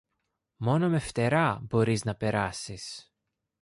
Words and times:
Μόνο 0.55 0.89
με 0.89 0.99
φτερά 0.99 1.59
μπορείς 1.61 2.03
να 2.05 2.15
περάσεις. 2.15 3.13